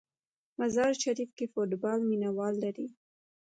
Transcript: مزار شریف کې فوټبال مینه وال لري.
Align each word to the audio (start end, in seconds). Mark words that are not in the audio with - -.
مزار 0.59 0.93
شریف 1.03 1.29
کې 1.37 1.45
فوټبال 1.53 1.99
مینه 2.09 2.29
وال 2.37 2.55
لري. 2.63 2.87